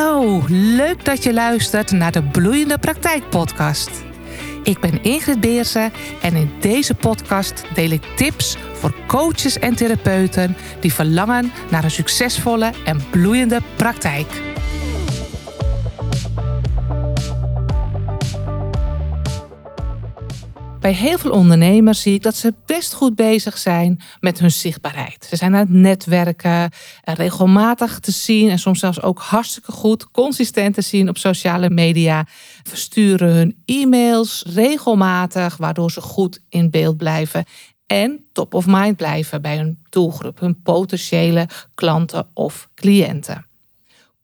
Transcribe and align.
Hallo, 0.00 0.42
leuk 0.48 1.04
dat 1.04 1.22
je 1.22 1.32
luistert 1.32 1.90
naar 1.90 2.12
de 2.12 2.22
Bloeiende 2.22 2.78
Praktijk 2.78 3.28
Podcast. 3.28 3.90
Ik 4.62 4.80
ben 4.80 5.02
Ingrid 5.02 5.40
Beersen 5.40 5.92
en 6.22 6.36
in 6.36 6.50
deze 6.60 6.94
podcast 6.94 7.64
deel 7.74 7.90
ik 7.90 8.02
tips 8.16 8.56
voor 8.72 8.94
coaches 9.06 9.58
en 9.58 9.74
therapeuten 9.74 10.56
die 10.80 10.92
verlangen 10.92 11.52
naar 11.70 11.84
een 11.84 11.90
succesvolle 11.90 12.72
en 12.84 13.00
bloeiende 13.10 13.60
praktijk. 13.76 14.49
Bij 20.80 20.92
heel 20.92 21.18
veel 21.18 21.30
ondernemers 21.30 22.00
zie 22.00 22.14
ik 22.14 22.22
dat 22.22 22.36
ze 22.36 22.54
best 22.66 22.92
goed 22.92 23.14
bezig 23.14 23.58
zijn 23.58 24.00
met 24.20 24.38
hun 24.38 24.50
zichtbaarheid. 24.50 25.26
Ze 25.28 25.36
zijn 25.36 25.54
aan 25.54 25.60
het 25.60 25.70
netwerken, 25.70 26.70
regelmatig 27.04 27.98
te 27.98 28.10
zien 28.10 28.50
en 28.50 28.58
soms 28.58 28.78
zelfs 28.78 29.02
ook 29.02 29.18
hartstikke 29.18 29.72
goed, 29.72 30.10
consistent 30.10 30.74
te 30.74 30.80
zien 30.80 31.08
op 31.08 31.18
sociale 31.18 31.70
media. 31.70 32.26
Versturen 32.62 33.34
hun 33.34 33.62
e-mails 33.64 34.44
regelmatig, 34.46 35.56
waardoor 35.56 35.90
ze 35.90 36.00
goed 36.00 36.40
in 36.48 36.70
beeld 36.70 36.96
blijven 36.96 37.44
en 37.86 38.24
top 38.32 38.54
of 38.54 38.66
mind 38.66 38.96
blijven 38.96 39.42
bij 39.42 39.56
hun 39.56 39.78
doelgroep, 39.90 40.40
hun 40.40 40.62
potentiële 40.62 41.48
klanten 41.74 42.28
of 42.34 42.68
cliënten. 42.74 43.46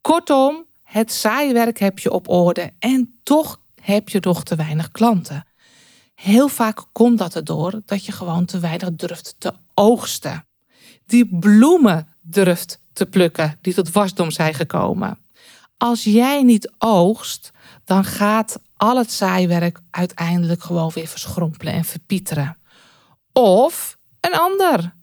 Kortom, 0.01 0.65
het 0.83 1.11
saaie 1.11 1.53
werk 1.53 1.79
heb 1.79 1.99
je 1.99 2.11
op 2.11 2.29
orde 2.29 2.71
en 2.79 3.19
toch 3.23 3.59
heb 3.81 4.09
je 4.09 4.17
nog 4.21 4.43
te 4.43 4.55
weinig 4.55 4.91
klanten. 4.91 5.45
Heel 6.21 6.47
vaak 6.47 6.85
komt 6.91 7.17
dat 7.17 7.35
erdoor 7.35 7.81
dat 7.85 8.05
je 8.05 8.11
gewoon 8.11 8.45
te 8.45 8.59
weinig 8.59 8.95
durft 8.95 9.35
te 9.37 9.53
oogsten. 9.73 10.47
Die 11.05 11.37
bloemen 11.37 12.15
durft 12.21 12.81
te 12.93 13.05
plukken 13.05 13.57
die 13.61 13.73
tot 13.73 13.91
wasdom 13.91 14.31
zijn 14.31 14.53
gekomen. 14.53 15.19
Als 15.77 16.03
jij 16.03 16.43
niet 16.43 16.71
oogst, 16.77 17.51
dan 17.85 18.03
gaat 18.03 18.59
al 18.75 18.97
het 18.97 19.11
saaiwerk 19.11 19.79
uiteindelijk 19.89 20.63
gewoon 20.63 20.91
weer 20.93 21.07
verschrompelen 21.07 21.73
en 21.73 21.85
verpieteren. 21.85 22.57
Of 23.33 23.97
een 24.21 24.33
ander, 24.33 24.93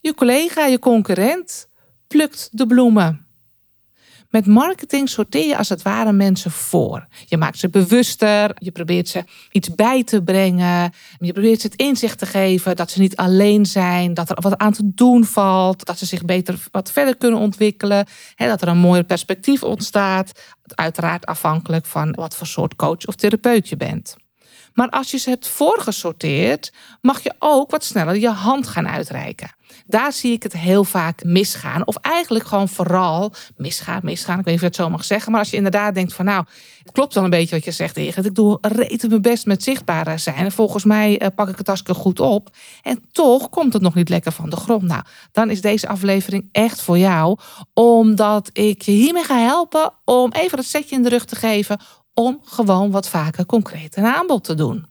je 0.00 0.14
collega, 0.14 0.66
je 0.66 0.78
concurrent, 0.78 1.68
plukt 2.06 2.48
de 2.52 2.66
bloemen. 2.66 3.23
Met 4.34 4.46
marketing 4.46 5.08
sorteer 5.08 5.46
je 5.46 5.56
als 5.56 5.68
het 5.68 5.82
ware 5.82 6.12
mensen 6.12 6.50
voor. 6.50 7.06
Je 7.26 7.36
maakt 7.36 7.58
ze 7.58 7.68
bewuster, 7.68 8.50
je 8.58 8.70
probeert 8.70 9.08
ze 9.08 9.24
iets 9.50 9.74
bij 9.74 10.04
te 10.04 10.22
brengen, 10.22 10.92
je 11.18 11.32
probeert 11.32 11.60
ze 11.60 11.66
het 11.66 11.76
inzicht 11.76 12.18
te 12.18 12.26
geven 12.26 12.76
dat 12.76 12.90
ze 12.90 13.00
niet 13.00 13.16
alleen 13.16 13.66
zijn, 13.66 14.14
dat 14.14 14.30
er 14.30 14.36
wat 14.40 14.58
aan 14.58 14.72
te 14.72 14.90
doen 14.94 15.24
valt, 15.24 15.84
dat 15.84 15.98
ze 15.98 16.06
zich 16.06 16.24
beter 16.24 16.58
wat 16.70 16.90
verder 16.90 17.16
kunnen 17.16 17.40
ontwikkelen, 17.40 18.06
dat 18.36 18.62
er 18.62 18.68
een 18.68 18.78
mooier 18.78 19.04
perspectief 19.04 19.62
ontstaat. 19.62 20.32
Uiteraard 20.74 21.26
afhankelijk 21.26 21.86
van 21.86 22.12
wat 22.12 22.36
voor 22.36 22.46
soort 22.46 22.76
coach 22.76 23.06
of 23.06 23.14
therapeut 23.14 23.68
je 23.68 23.76
bent. 23.76 24.16
Maar 24.74 24.88
als 24.88 25.10
je 25.10 25.18
ze 25.18 25.30
hebt 25.30 25.48
voorgesorteerd, 25.48 26.72
mag 27.00 27.22
je 27.22 27.34
ook 27.38 27.70
wat 27.70 27.84
sneller 27.84 28.16
je 28.16 28.28
hand 28.28 28.68
gaan 28.68 28.88
uitreiken. 28.88 29.50
Daar 29.86 30.12
zie 30.12 30.32
ik 30.32 30.42
het 30.42 30.52
heel 30.52 30.84
vaak 30.84 31.24
misgaan. 31.24 31.86
Of 31.86 31.96
eigenlijk 31.96 32.46
gewoon 32.46 32.68
vooral 32.68 33.32
misgaan, 33.56 34.00
misgaan. 34.02 34.38
Ik 34.38 34.44
weet 34.44 34.54
niet 34.54 34.54
of 34.54 34.60
je 34.60 34.66
het 34.66 34.76
zo 34.76 34.90
mag 34.90 35.04
zeggen. 35.04 35.30
Maar 35.32 35.40
als 35.40 35.50
je 35.50 35.56
inderdaad 35.56 35.94
denkt 35.94 36.12
van 36.12 36.24
nou, 36.24 36.44
het 36.82 36.92
klopt 36.92 37.14
wel 37.14 37.24
een 37.24 37.30
beetje 37.30 37.54
wat 37.54 37.64
je 37.64 37.70
zegt 37.70 37.96
Ingrid. 37.96 38.24
Ik 38.24 38.34
doe 38.34 38.58
reten 38.60 39.08
mijn 39.08 39.22
best 39.22 39.46
met 39.46 39.62
zichtbaar 39.62 40.18
zijn. 40.18 40.36
En 40.36 40.52
volgens 40.52 40.84
mij 40.84 41.18
eh, 41.18 41.28
pak 41.34 41.48
ik 41.48 41.58
het 41.58 41.66
hartstikke 41.66 42.00
goed 42.00 42.20
op. 42.20 42.50
En 42.82 43.04
toch 43.12 43.48
komt 43.48 43.72
het 43.72 43.82
nog 43.82 43.94
niet 43.94 44.08
lekker 44.08 44.32
van 44.32 44.50
de 44.50 44.56
grond. 44.56 44.82
Nou, 44.82 45.02
dan 45.32 45.50
is 45.50 45.60
deze 45.60 45.88
aflevering 45.88 46.48
echt 46.52 46.82
voor 46.82 46.98
jou. 46.98 47.38
Omdat 47.74 48.50
ik 48.52 48.82
je 48.82 48.92
hiermee 48.92 49.24
ga 49.24 49.38
helpen 49.38 49.92
om 50.04 50.32
even 50.32 50.58
het 50.58 50.66
setje 50.66 50.94
in 50.94 51.02
de 51.02 51.08
rug 51.08 51.24
te 51.24 51.36
geven 51.36 51.78
om 52.14 52.40
gewoon 52.44 52.90
wat 52.90 53.08
vaker 53.08 53.46
concreet 53.46 53.96
een 53.96 54.04
aanbod 54.04 54.44
te 54.44 54.54
doen. 54.54 54.86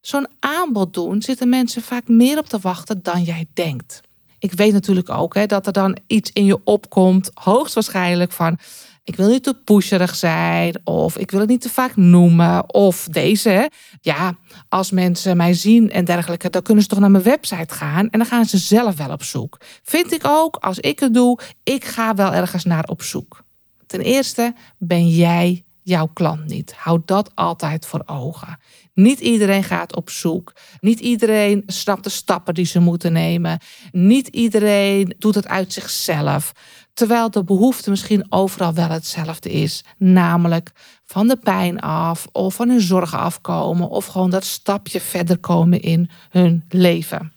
Zo'n 0.00 0.26
aanbod 0.40 0.94
doen 0.94 1.22
zitten 1.22 1.48
mensen 1.48 1.82
vaak 1.82 2.08
meer 2.08 2.38
op 2.38 2.46
te 2.46 2.58
wachten 2.58 3.02
dan 3.02 3.22
jij 3.22 3.46
denkt. 3.54 4.00
Ik 4.38 4.52
weet 4.52 4.72
natuurlijk 4.72 5.10
ook 5.10 5.34
hè, 5.34 5.46
dat 5.46 5.66
er 5.66 5.72
dan 5.72 5.98
iets 6.06 6.30
in 6.32 6.44
je 6.44 6.60
opkomt, 6.64 7.30
hoogstwaarschijnlijk 7.34 8.32
van 8.32 8.58
ik 9.04 9.16
wil 9.16 9.28
niet 9.28 9.42
te 9.42 9.54
pusherig 9.54 10.14
zijn 10.14 10.80
of 10.84 11.16
ik 11.18 11.30
wil 11.30 11.40
het 11.40 11.48
niet 11.48 11.60
te 11.60 11.68
vaak 11.68 11.96
noemen 11.96 12.74
of 12.74 13.06
deze. 13.10 13.70
Ja, 14.00 14.36
als 14.68 14.90
mensen 14.90 15.36
mij 15.36 15.54
zien 15.54 15.90
en 15.90 16.04
dergelijke, 16.04 16.50
dan 16.50 16.62
kunnen 16.62 16.82
ze 16.82 16.88
toch 16.88 16.98
naar 16.98 17.10
mijn 17.10 17.24
website 17.24 17.74
gaan 17.74 18.10
en 18.10 18.18
dan 18.18 18.28
gaan 18.28 18.44
ze 18.44 18.58
zelf 18.58 18.96
wel 18.96 19.10
op 19.10 19.22
zoek. 19.22 19.60
Vind 19.82 20.12
ik 20.12 20.22
ook, 20.26 20.56
als 20.56 20.78
ik 20.78 20.98
het 21.00 21.14
doe, 21.14 21.38
ik 21.62 21.84
ga 21.84 22.14
wel 22.14 22.32
ergens 22.34 22.64
naar 22.64 22.84
op 22.84 23.02
zoek. 23.02 23.42
Ten 23.86 24.00
eerste 24.00 24.54
ben 24.78 25.08
jij 25.08 25.64
jouw 25.82 26.06
klant 26.06 26.46
niet. 26.46 26.74
Houd 26.74 27.06
dat 27.06 27.30
altijd 27.34 27.86
voor 27.86 28.02
ogen. 28.06 28.58
Niet 28.94 29.20
iedereen 29.20 29.64
gaat 29.64 29.96
op 29.96 30.10
zoek. 30.10 30.52
Niet 30.80 31.00
iedereen 31.00 31.62
snapt 31.66 32.04
de 32.04 32.10
stappen 32.10 32.54
die 32.54 32.64
ze 32.64 32.80
moeten 32.80 33.12
nemen. 33.12 33.58
Niet 33.92 34.28
iedereen 34.28 35.14
doet 35.18 35.34
het 35.34 35.48
uit 35.48 35.72
zichzelf. 35.72 36.52
Terwijl 36.94 37.30
de 37.30 37.44
behoefte 37.44 37.90
misschien 37.90 38.26
overal 38.28 38.74
wel 38.74 38.88
hetzelfde 38.88 39.50
is. 39.50 39.84
Namelijk 39.98 40.72
van 41.04 41.28
de 41.28 41.36
pijn 41.36 41.80
af 41.80 42.26
of 42.32 42.54
van 42.54 42.68
hun 42.68 42.80
zorgen 42.80 43.18
afkomen 43.18 43.88
of 43.88 44.06
gewoon 44.06 44.30
dat 44.30 44.44
stapje 44.44 45.00
verder 45.00 45.38
komen 45.38 45.80
in 45.80 46.10
hun 46.28 46.64
leven. 46.68 47.32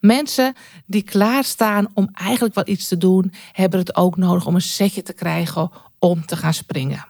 Mensen 0.00 0.54
die 0.86 1.02
klaarstaan 1.02 1.86
om 1.94 2.08
eigenlijk 2.12 2.54
wel 2.54 2.68
iets 2.68 2.88
te 2.88 2.96
doen, 2.96 3.32
hebben 3.52 3.78
het 3.78 3.96
ook 3.96 4.16
nodig 4.16 4.46
om 4.46 4.54
een 4.54 4.60
setje 4.60 5.02
te 5.02 5.12
krijgen 5.12 5.70
om 5.98 6.26
te 6.26 6.36
gaan 6.36 6.54
springen. 6.54 7.06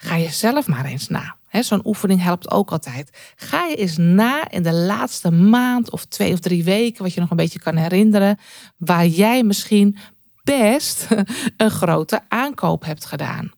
Ga 0.00 0.16
je 0.16 0.30
zelf 0.30 0.66
maar 0.66 0.84
eens 0.84 1.08
na. 1.08 1.36
Zo'n 1.50 1.86
oefening 1.86 2.22
helpt 2.22 2.50
ook 2.50 2.70
altijd. 2.70 3.32
Ga 3.36 3.64
je 3.64 3.76
eens 3.76 3.96
na 3.96 4.50
in 4.50 4.62
de 4.62 4.72
laatste 4.72 5.30
maand 5.30 5.90
of 5.90 6.04
twee 6.04 6.32
of 6.32 6.38
drie 6.38 6.64
weken, 6.64 7.02
wat 7.02 7.14
je 7.14 7.20
nog 7.20 7.30
een 7.30 7.36
beetje 7.36 7.58
kan 7.58 7.76
herinneren, 7.76 8.38
waar 8.76 9.06
jij 9.06 9.42
misschien 9.42 9.98
best 10.44 11.06
een 11.56 11.70
grote 11.70 12.20
aankoop 12.28 12.84
hebt 12.84 13.04
gedaan. 13.04 13.50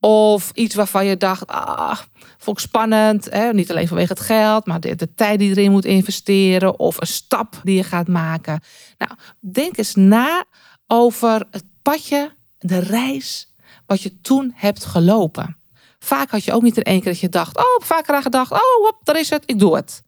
Of 0.00 0.50
iets 0.54 0.74
waarvan 0.74 1.06
je 1.06 1.16
dacht, 1.16 1.46
ah, 1.46 1.98
vond 2.38 2.60
spannend. 2.60 3.30
Hè? 3.30 3.52
Niet 3.52 3.70
alleen 3.70 3.88
vanwege 3.88 4.12
het 4.12 4.20
geld, 4.20 4.66
maar 4.66 4.80
de, 4.80 5.14
tijd 5.14 5.38
die 5.38 5.50
erin 5.50 5.70
moet 5.70 5.84
investeren. 5.84 6.78
Of 6.78 7.00
een 7.00 7.06
stap 7.06 7.60
die 7.62 7.76
je 7.76 7.84
gaat 7.84 8.08
maken. 8.08 8.60
Nou, 8.98 9.12
denk 9.40 9.76
eens 9.76 9.94
na 9.94 10.44
over 10.86 11.46
het 11.50 11.64
padje, 11.82 12.32
de 12.58 12.78
reis, 12.78 13.54
wat 13.86 14.02
je 14.02 14.20
toen 14.20 14.52
hebt 14.54 14.84
gelopen. 14.84 15.59
Vaak 16.04 16.30
had 16.30 16.44
je 16.44 16.52
ook 16.52 16.62
niet 16.62 16.76
in 16.76 16.82
één 16.82 17.00
keer 17.00 17.12
dat 17.12 17.20
je 17.20 17.28
dacht, 17.28 17.56
oh, 17.56 17.86
vaker 17.86 18.14
aan 18.14 18.22
gedacht, 18.22 18.52
oh, 18.52 18.58
hop, 18.58 19.00
daar 19.02 19.18
is 19.18 19.30
het, 19.30 19.42
ik 19.46 19.58
doe 19.58 19.76
het. 19.76 20.02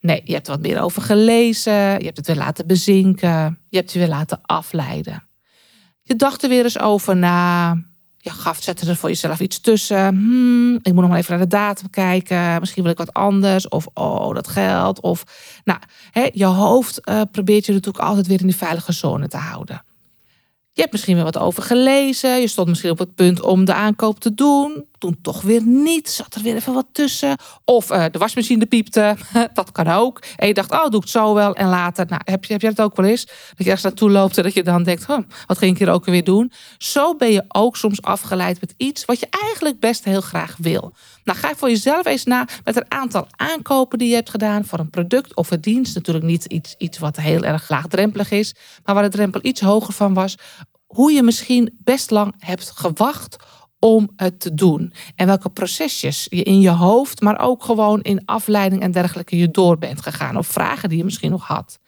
Nee, 0.00 0.20
je 0.24 0.32
hebt 0.32 0.46
er 0.46 0.52
wat 0.52 0.62
meer 0.62 0.80
over 0.80 1.02
gelezen, 1.02 1.72
je 1.72 2.04
hebt 2.04 2.16
het 2.16 2.26
weer 2.26 2.36
laten 2.36 2.66
bezinken, 2.66 3.58
je 3.68 3.76
hebt 3.76 3.92
je 3.92 3.98
weer 3.98 4.08
laten 4.08 4.40
afleiden. 4.42 5.22
Je 6.02 6.16
dacht 6.16 6.42
er 6.42 6.48
weer 6.48 6.64
eens 6.64 6.78
over 6.78 7.16
na, 7.16 7.76
je 8.18 8.30
gaf, 8.30 8.62
zette 8.62 8.86
er 8.86 8.96
voor 8.96 9.08
jezelf 9.08 9.40
iets 9.40 9.60
tussen. 9.60 10.06
Hmm, 10.06 10.74
ik 10.74 10.92
moet 10.92 11.00
nog 11.00 11.08
maar 11.08 11.18
even 11.18 11.36
naar 11.36 11.48
de 11.48 11.56
datum 11.56 11.90
kijken. 11.90 12.60
Misschien 12.60 12.82
wil 12.82 12.92
ik 12.92 12.98
wat 12.98 13.12
anders. 13.12 13.68
Of 13.68 13.86
oh, 13.94 14.34
dat 14.34 14.48
geld. 14.48 15.00
Of 15.00 15.24
nou, 15.64 15.78
hè, 16.10 16.28
je 16.32 16.44
hoofd 16.44 17.00
uh, 17.08 17.22
probeert 17.32 17.66
je 17.66 17.72
natuurlijk 17.72 18.04
altijd 18.04 18.26
weer 18.26 18.40
in 18.40 18.46
die 18.46 18.56
veilige 18.56 18.92
zone 18.92 19.28
te 19.28 19.36
houden. 19.36 19.82
Je 20.72 20.80
hebt 20.80 20.92
misschien 20.92 21.14
weer 21.14 21.24
wat 21.24 21.38
over 21.38 21.62
gelezen. 21.62 22.40
Je 22.40 22.48
stond 22.48 22.68
misschien 22.68 22.90
op 22.90 22.98
het 22.98 23.14
punt 23.14 23.40
om 23.40 23.64
de 23.64 23.74
aankoop 23.74 24.20
te 24.20 24.34
doen. 24.34 24.84
Toen 24.98 25.18
toch 25.22 25.42
weer 25.42 25.62
niet. 25.62 26.10
Zat 26.10 26.34
er 26.34 26.42
weer 26.42 26.54
even 26.54 26.74
wat 26.74 26.86
tussen. 26.92 27.36
Of 27.64 27.90
uh, 27.90 28.04
de 28.10 28.18
wasmachine 28.18 28.66
piepte. 28.66 29.16
dat 29.54 29.72
kan 29.72 29.86
ook. 29.86 30.22
En 30.36 30.46
je 30.46 30.54
dacht, 30.54 30.72
oh, 30.72 30.84
doe 30.84 30.96
ik 30.96 31.00
het 31.00 31.10
zo 31.10 31.34
wel. 31.34 31.54
En 31.54 31.68
later, 31.68 32.06
nou, 32.08 32.20
heb, 32.24 32.44
je, 32.44 32.52
heb 32.52 32.62
jij 32.62 32.70
het 32.70 32.80
ook 32.80 32.96
wel 32.96 33.06
eens? 33.06 33.24
Dat 33.24 33.56
je 33.56 33.64
ergens 33.64 33.82
naartoe 33.82 34.10
loopt 34.10 34.36
en 34.36 34.42
dat 34.42 34.54
je 34.54 34.62
dan 34.62 34.82
denkt, 34.82 35.06
wat 35.46 35.58
ging 35.58 35.72
ik 35.72 35.78
hier 35.78 35.90
ook 35.90 36.04
weer 36.04 36.24
doen? 36.24 36.52
Zo 36.78 37.16
ben 37.16 37.32
je 37.32 37.44
ook 37.48 37.76
soms 37.76 38.02
afgeleid 38.02 38.60
met 38.60 38.74
iets 38.76 39.04
wat 39.04 39.20
je 39.20 39.26
eigenlijk 39.30 39.80
best 39.80 40.04
heel 40.04 40.20
graag 40.20 40.56
wil. 40.58 40.92
Nou, 41.24 41.38
ga 41.38 41.54
voor 41.56 41.68
jezelf 41.68 42.06
eens 42.06 42.24
na 42.24 42.48
met 42.64 42.76
een 42.76 42.84
aantal 42.88 43.26
aankopen 43.36 43.98
die 43.98 44.08
je 44.08 44.14
hebt 44.14 44.30
gedaan 44.30 44.64
voor 44.64 44.78
een 44.78 44.90
product 44.90 45.34
of 45.34 45.50
een 45.50 45.60
dienst. 45.60 45.94
Natuurlijk 45.94 46.24
niet 46.24 46.44
iets, 46.44 46.74
iets 46.78 46.98
wat 46.98 47.16
heel 47.16 47.42
erg 47.42 47.68
laagdrempelig 47.68 48.30
is, 48.30 48.54
maar 48.84 48.94
waar 48.94 49.04
de 49.04 49.10
drempel 49.10 49.40
iets 49.42 49.60
hoger 49.60 49.94
van 49.94 50.14
was. 50.14 50.34
Hoe 50.86 51.12
je 51.12 51.22
misschien 51.22 51.78
best 51.84 52.10
lang 52.10 52.34
hebt 52.38 52.70
gewacht 52.70 53.36
om 53.78 54.10
het 54.16 54.40
te 54.40 54.54
doen. 54.54 54.92
En 55.14 55.26
welke 55.26 55.48
procesjes 55.48 56.26
je 56.30 56.42
in 56.42 56.60
je 56.60 56.70
hoofd, 56.70 57.20
maar 57.20 57.40
ook 57.40 57.64
gewoon 57.64 58.00
in 58.00 58.22
afleiding 58.24 58.82
en 58.82 58.90
dergelijke 58.90 59.36
je 59.36 59.50
door 59.50 59.78
bent 59.78 60.02
gegaan. 60.02 60.36
Of 60.36 60.46
vragen 60.46 60.88
die 60.88 60.98
je 60.98 61.04
misschien 61.04 61.30
nog 61.30 61.46
had. 61.46 61.78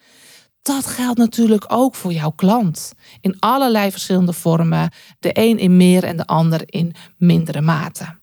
Dat 0.61 0.85
geldt 0.85 1.17
natuurlijk 1.17 1.65
ook 1.67 1.95
voor 1.95 2.13
jouw 2.13 2.31
klant. 2.31 2.93
In 3.21 3.39
allerlei 3.39 3.91
verschillende 3.91 4.33
vormen. 4.33 4.91
De 5.19 5.29
een 5.33 5.57
in 5.57 5.77
meer 5.77 6.03
en 6.03 6.17
de 6.17 6.25
ander 6.25 6.61
in 6.65 6.93
mindere 7.17 7.61
mate. 7.61 8.19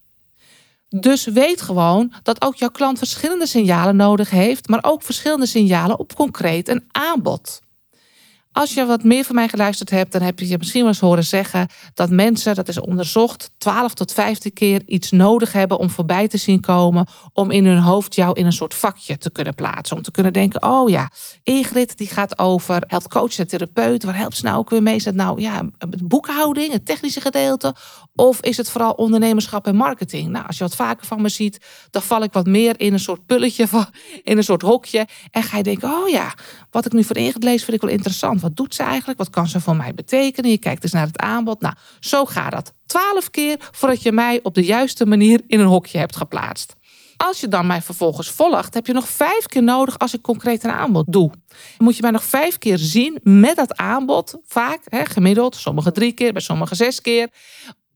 Dus 0.88 1.24
weet 1.24 1.62
gewoon 1.62 2.12
dat 2.22 2.42
ook 2.42 2.56
jouw 2.56 2.70
klant 2.70 2.98
verschillende 2.98 3.46
signalen 3.46 3.96
nodig 3.96 4.30
heeft, 4.30 4.68
maar 4.68 4.78
ook 4.82 5.02
verschillende 5.02 5.46
signalen 5.46 5.98
op 5.98 6.14
concreet 6.14 6.68
een 6.68 6.84
aanbod. 6.90 7.60
Als 8.58 8.74
je 8.74 8.86
wat 8.86 9.04
meer 9.04 9.24
van 9.24 9.34
mij 9.34 9.48
geluisterd 9.48 9.90
hebt, 9.90 10.12
dan 10.12 10.22
heb 10.22 10.38
je 10.38 10.48
je 10.48 10.58
misschien 10.58 10.80
wel 10.80 10.90
eens 10.90 11.00
horen 11.00 11.24
zeggen 11.24 11.68
dat 11.94 12.10
mensen, 12.10 12.54
dat 12.54 12.68
is 12.68 12.80
onderzocht, 12.80 13.50
12 13.58 13.94
tot 13.94 14.12
15 14.12 14.52
keer 14.52 14.82
iets 14.86 15.10
nodig 15.10 15.52
hebben 15.52 15.78
om 15.78 15.90
voorbij 15.90 16.28
te 16.28 16.36
zien 16.36 16.60
komen. 16.60 17.06
Om 17.32 17.50
in 17.50 17.66
hun 17.66 17.78
hoofd 17.78 18.14
jou 18.14 18.38
in 18.38 18.46
een 18.46 18.52
soort 18.52 18.74
vakje 18.74 19.18
te 19.18 19.30
kunnen 19.30 19.54
plaatsen. 19.54 19.96
Om 19.96 20.02
te 20.02 20.10
kunnen 20.10 20.32
denken: 20.32 20.62
oh 20.62 20.88
ja, 20.88 21.10
Ingrid 21.42 21.98
die 21.98 22.06
gaat 22.06 22.38
over 22.38 22.82
helpt 22.86 23.08
coach 23.08 23.32
therapeut. 23.32 24.04
Waar 24.04 24.16
helpt 24.16 24.36
ze 24.36 24.44
nou 24.44 24.56
ook 24.56 24.70
weer 24.70 24.82
mee? 24.82 24.94
Is 24.94 25.04
het 25.04 25.14
nou 25.14 25.40
ja, 25.40 25.62
boekhouding, 26.04 26.72
het 26.72 26.86
technische 26.86 27.20
gedeelte? 27.20 27.74
Of 28.14 28.40
is 28.40 28.56
het 28.56 28.70
vooral 28.70 28.92
ondernemerschap 28.92 29.66
en 29.66 29.76
marketing? 29.76 30.28
Nou, 30.28 30.46
als 30.46 30.58
je 30.58 30.64
wat 30.64 30.76
vaker 30.76 31.06
van 31.06 31.22
me 31.22 31.28
ziet, 31.28 31.60
dan 31.90 32.02
val 32.02 32.22
ik 32.22 32.32
wat 32.32 32.46
meer 32.46 32.80
in 32.80 32.92
een 32.92 33.00
soort 33.00 33.26
pulletje, 33.26 33.68
van, 33.68 33.86
in 34.22 34.36
een 34.36 34.44
soort 34.44 34.62
hokje. 34.62 35.06
En 35.30 35.42
ga 35.42 35.56
je 35.56 35.62
denken: 35.62 35.90
oh 35.90 36.08
ja, 36.08 36.34
wat 36.70 36.86
ik 36.86 36.92
nu 36.92 37.04
voor 37.04 37.16
Ingrid 37.16 37.44
lees, 37.44 37.64
vind 37.64 37.76
ik 37.76 37.82
wel 37.82 37.90
interessant. 37.90 38.46
Wat 38.48 38.56
doet 38.56 38.74
ze 38.74 38.82
eigenlijk? 38.82 39.18
Wat 39.18 39.30
kan 39.30 39.46
ze 39.46 39.60
voor 39.60 39.76
mij 39.76 39.94
betekenen? 39.94 40.50
Je 40.50 40.58
kijkt 40.58 40.82
dus 40.82 40.92
naar 40.92 41.06
het 41.06 41.18
aanbod. 41.18 41.60
Nou, 41.60 41.74
zo 42.00 42.24
gaat 42.24 42.52
dat. 42.52 42.72
Twaalf 42.86 43.30
keer 43.30 43.56
voordat 43.70 44.02
je 44.02 44.12
mij 44.12 44.40
op 44.42 44.54
de 44.54 44.64
juiste 44.64 45.06
manier 45.06 45.40
in 45.46 45.60
een 45.60 45.66
hokje 45.66 45.98
hebt 45.98 46.16
geplaatst. 46.16 46.76
Als 47.16 47.40
je 47.40 47.48
dan 47.48 47.66
mij 47.66 47.82
vervolgens 47.82 48.30
volgt, 48.30 48.74
heb 48.74 48.86
je 48.86 48.92
nog 48.92 49.08
vijf 49.08 49.46
keer 49.46 49.62
nodig 49.62 49.98
als 49.98 50.14
ik 50.14 50.22
concreet 50.22 50.64
een 50.64 50.70
aanbod 50.70 51.04
doe. 51.12 51.30
Moet 51.78 51.96
je 51.96 52.02
mij 52.02 52.10
nog 52.10 52.24
vijf 52.24 52.58
keer 52.58 52.78
zien 52.78 53.18
met 53.22 53.56
dat 53.56 53.76
aanbod, 53.76 54.38
vaak 54.46 54.80
hè, 54.84 55.04
gemiddeld, 55.04 55.56
sommige 55.56 55.92
drie 55.92 56.12
keer, 56.12 56.32
bij 56.32 56.42
sommige 56.42 56.74
zes 56.74 57.00
keer, 57.00 57.28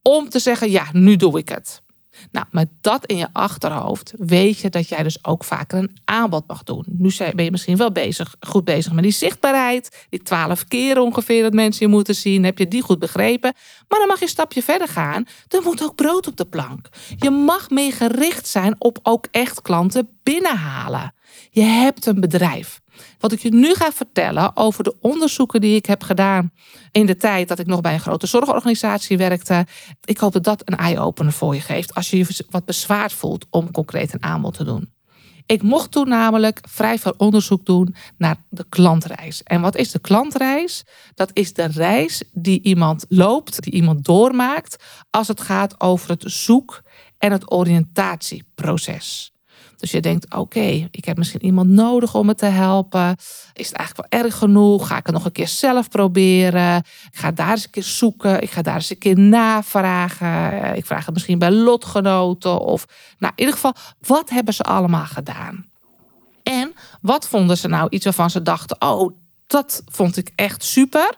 om 0.02 0.28
te 0.28 0.38
zeggen: 0.38 0.70
ja, 0.70 0.86
nu 0.92 1.16
doe 1.16 1.38
ik 1.38 1.48
het. 1.48 1.82
Nou, 2.30 2.46
met 2.50 2.68
dat 2.80 3.06
in 3.06 3.16
je 3.16 3.28
achterhoofd 3.32 4.12
weet 4.18 4.58
je 4.58 4.68
dat 4.68 4.88
jij 4.88 5.02
dus 5.02 5.24
ook 5.24 5.44
vaker 5.44 5.78
een 5.78 5.96
aanbod 6.04 6.46
mag 6.46 6.62
doen. 6.62 6.84
Nu 6.88 7.12
ben 7.34 7.44
je 7.44 7.50
misschien 7.50 7.76
wel 7.76 7.92
bezig, 7.92 8.34
goed 8.40 8.64
bezig 8.64 8.92
met 8.92 9.02
die 9.02 9.12
zichtbaarheid. 9.12 10.06
Die 10.10 10.22
twaalf 10.22 10.64
keer 10.64 10.98
ongeveer 10.98 11.42
dat 11.42 11.52
mensen 11.52 11.86
je 11.86 11.92
moeten 11.92 12.14
zien. 12.14 12.44
Heb 12.44 12.58
je 12.58 12.68
die 12.68 12.82
goed 12.82 12.98
begrepen? 12.98 13.52
Maar 13.88 13.98
dan 13.98 14.08
mag 14.08 14.18
je 14.18 14.24
een 14.24 14.30
stapje 14.30 14.62
verder 14.62 14.88
gaan. 14.88 15.26
Er 15.48 15.62
moet 15.62 15.82
ook 15.82 15.94
brood 15.94 16.26
op 16.26 16.36
de 16.36 16.46
plank. 16.46 16.88
Je 17.16 17.30
mag 17.30 17.70
meer 17.70 17.92
gericht 17.92 18.46
zijn 18.46 18.74
op 18.78 18.98
ook 19.02 19.26
echt 19.30 19.62
klanten 19.62 20.08
binnenhalen. 20.22 21.14
Je 21.50 21.62
hebt 21.62 22.06
een 22.06 22.20
bedrijf. 22.20 22.81
Wat 23.18 23.32
ik 23.32 23.38
je 23.38 23.52
nu 23.52 23.74
ga 23.74 23.92
vertellen 23.92 24.56
over 24.56 24.84
de 24.84 24.96
onderzoeken 25.00 25.60
die 25.60 25.76
ik 25.76 25.86
heb 25.86 26.02
gedaan 26.02 26.52
in 26.92 27.06
de 27.06 27.16
tijd 27.16 27.48
dat 27.48 27.58
ik 27.58 27.66
nog 27.66 27.80
bij 27.80 27.94
een 27.94 28.00
grote 28.00 28.26
zorgorganisatie 28.26 29.18
werkte. 29.18 29.66
Ik 30.04 30.18
hoop 30.18 30.32
dat 30.32 30.44
dat 30.44 30.62
een 30.64 30.76
eye-opener 30.76 31.32
voor 31.32 31.54
je 31.54 31.60
geeft 31.60 31.94
als 31.94 32.10
je 32.10 32.18
je 32.18 32.46
wat 32.50 32.64
bezwaard 32.64 33.12
voelt 33.12 33.46
om 33.50 33.70
concreet 33.70 34.12
een 34.12 34.22
aanbod 34.22 34.54
te 34.54 34.64
doen. 34.64 34.92
Ik 35.46 35.62
mocht 35.62 35.90
toen 35.90 36.08
namelijk 36.08 36.60
vrij 36.68 36.98
veel 36.98 37.14
onderzoek 37.16 37.66
doen 37.66 37.94
naar 38.16 38.36
de 38.48 38.64
klantreis. 38.68 39.42
En 39.42 39.60
wat 39.60 39.76
is 39.76 39.90
de 39.90 39.98
klantreis? 39.98 40.84
Dat 41.14 41.30
is 41.32 41.52
de 41.52 41.64
reis 41.64 42.22
die 42.32 42.62
iemand 42.62 43.04
loopt, 43.08 43.62
die 43.62 43.72
iemand 43.72 44.04
doormaakt 44.04 44.84
als 45.10 45.28
het 45.28 45.40
gaat 45.40 45.80
over 45.80 46.10
het 46.10 46.24
zoek- 46.26 46.82
en 47.18 47.32
het 47.32 47.50
oriëntatieproces. 47.50 49.31
Dus 49.76 49.90
je 49.90 50.00
denkt, 50.00 50.34
oké, 50.34 50.88
ik 50.90 51.04
heb 51.04 51.16
misschien 51.16 51.44
iemand 51.44 51.68
nodig 51.68 52.14
om 52.14 52.26
me 52.26 52.34
te 52.34 52.46
helpen. 52.46 53.16
Is 53.52 53.68
het 53.68 53.76
eigenlijk 53.76 54.10
wel 54.10 54.20
erg 54.20 54.36
genoeg? 54.36 54.86
Ga 54.86 54.96
ik 54.96 55.06
het 55.06 55.14
nog 55.14 55.24
een 55.24 55.32
keer 55.32 55.48
zelf 55.48 55.88
proberen? 55.88 56.76
Ik 57.12 57.18
ga 57.18 57.30
daar 57.30 57.50
eens 57.50 57.64
een 57.64 57.70
keer 57.70 57.82
zoeken. 57.82 58.42
Ik 58.42 58.50
ga 58.50 58.62
daar 58.62 58.74
eens 58.74 58.90
een 58.90 58.98
keer 58.98 59.18
navragen. 59.18 60.76
Ik 60.76 60.86
vraag 60.86 61.04
het 61.04 61.14
misschien 61.14 61.38
bij 61.38 61.50
lotgenoten. 61.50 62.58
Of 62.58 62.86
nou, 63.18 63.32
in 63.36 63.40
ieder 63.40 63.54
geval, 63.54 63.74
wat 64.00 64.30
hebben 64.30 64.54
ze 64.54 64.62
allemaal 64.62 65.06
gedaan? 65.06 65.70
En 66.42 66.74
wat 67.00 67.28
vonden 67.28 67.58
ze 67.58 67.68
nou 67.68 67.86
iets 67.90 68.04
waarvan 68.04 68.30
ze 68.30 68.42
dachten, 68.42 68.80
oh, 68.80 69.16
dat 69.46 69.82
vond 69.86 70.16
ik 70.16 70.32
echt 70.34 70.64
super 70.64 71.14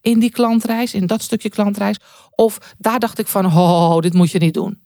in 0.00 0.18
die 0.18 0.30
klantreis, 0.30 0.94
in 0.94 1.06
dat 1.06 1.22
stukje 1.22 1.48
klantreis. 1.48 1.96
Of 2.30 2.74
daar 2.78 2.98
dacht 2.98 3.18
ik 3.18 3.26
van, 3.26 3.46
oh, 3.46 3.98
dit 3.98 4.14
moet 4.14 4.30
je 4.30 4.38
niet 4.38 4.54
doen. 4.54 4.78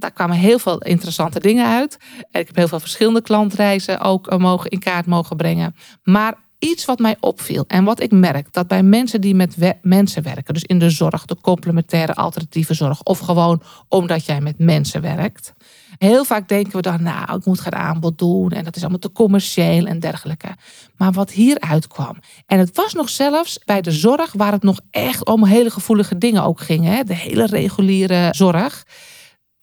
Daar 0.00 0.12
kwamen 0.12 0.36
heel 0.36 0.58
veel 0.58 0.78
interessante 0.78 1.40
dingen 1.40 1.66
uit. 1.66 1.98
Ik 2.30 2.46
heb 2.46 2.56
heel 2.56 2.68
veel 2.68 2.80
verschillende 2.80 3.22
klantreizen 3.22 4.00
ook 4.00 4.26
eh, 4.26 4.38
mogen, 4.38 4.70
in 4.70 4.78
kaart 4.78 5.06
mogen 5.06 5.36
brengen. 5.36 5.74
Maar 6.02 6.34
iets 6.60 6.84
wat 6.84 6.98
mij 6.98 7.16
opviel 7.20 7.64
en 7.66 7.84
wat 7.84 8.00
ik 8.00 8.10
merk, 8.10 8.52
dat 8.52 8.66
bij 8.66 8.82
mensen 8.82 9.20
die 9.20 9.34
met 9.34 9.56
mensen 9.82 10.22
werken, 10.22 10.54
dus 10.54 10.64
in 10.64 10.78
de 10.78 10.90
zorg, 10.90 11.24
de 11.24 11.36
complementaire 11.40 12.14
alternatieve 12.14 12.74
zorg, 12.74 13.02
of 13.02 13.18
gewoon 13.18 13.62
omdat 13.88 14.24
jij 14.24 14.40
met 14.40 14.58
mensen 14.58 15.02
werkt, 15.02 15.52
heel 15.98 16.24
vaak 16.24 16.48
denken 16.48 16.72
we 16.72 16.82
dan, 16.82 17.02
nou, 17.02 17.36
ik 17.36 17.44
moet 17.44 17.60
gaan 17.60 17.74
aanbod 17.74 18.18
doen 18.18 18.50
en 18.50 18.64
dat 18.64 18.76
is 18.76 18.80
allemaal 18.80 18.98
te 18.98 19.12
commercieel 19.12 19.86
en 19.86 20.00
dergelijke. 20.00 20.56
Maar 20.96 21.12
wat 21.12 21.30
hieruit 21.30 21.86
kwam, 21.86 22.18
en 22.46 22.58
het 22.58 22.76
was 22.76 22.94
nog 22.94 23.08
zelfs 23.08 23.58
bij 23.64 23.80
de 23.80 23.92
zorg 23.92 24.32
waar 24.32 24.52
het 24.52 24.62
nog 24.62 24.80
echt 24.90 25.24
om 25.24 25.44
hele 25.44 25.70
gevoelige 25.70 26.18
dingen 26.18 26.42
ook 26.42 26.60
ging, 26.60 26.84
hè? 26.84 27.04
de 27.04 27.14
hele 27.14 27.46
reguliere 27.46 28.28
zorg 28.30 28.84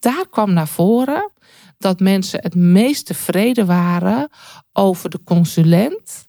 daar 0.07 0.29
kwam 0.29 0.53
naar 0.53 0.67
voren 0.67 1.31
dat 1.77 1.99
mensen 1.99 2.39
het 2.41 2.55
meest 2.55 3.05
tevreden 3.05 3.65
waren 3.65 4.29
over 4.73 5.09
de 5.09 5.23
consulent 5.23 6.27